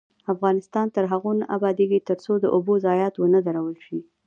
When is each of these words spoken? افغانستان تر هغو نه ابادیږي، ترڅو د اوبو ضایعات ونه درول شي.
افغانستان 0.33 0.87
تر 0.95 1.03
هغو 1.11 1.31
نه 1.41 1.45
ابادیږي، 1.55 1.99
ترڅو 2.09 2.33
د 2.39 2.45
اوبو 2.55 2.73
ضایعات 2.85 3.15
ونه 3.17 3.39
درول 3.47 3.75
شي. 3.85 3.99